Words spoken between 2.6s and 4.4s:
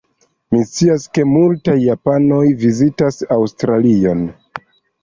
vizitas Aŭstralion.